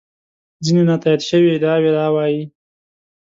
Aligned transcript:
ځینې 0.65 0.83
نا 0.89 0.95
تایید 1.01 1.21
شوې 1.29 1.49
ادعاوې 1.53 1.91
دا 1.97 2.05
وایي. 2.15 2.43